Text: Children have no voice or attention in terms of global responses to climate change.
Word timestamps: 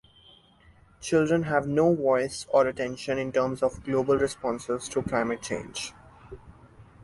Children 0.99 1.43
have 1.43 1.67
no 1.67 1.93
voice 1.93 2.47
or 2.49 2.65
attention 2.65 3.19
in 3.19 3.31
terms 3.31 3.61
of 3.61 3.83
global 3.83 4.17
responses 4.17 4.89
to 4.89 5.03
climate 5.03 5.43
change. 5.43 5.93